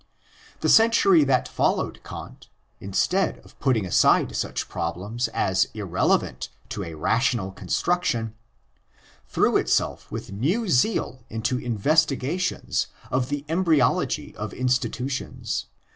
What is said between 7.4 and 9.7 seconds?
construction, threw